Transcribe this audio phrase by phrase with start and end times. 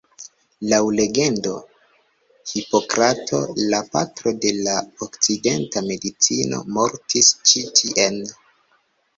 [0.69, 1.51] Laŭ legendo
[2.53, 3.41] Hipokrato,
[3.73, 4.75] la patro de la
[5.09, 8.23] okcidenta medicino, mortis ĉi tien.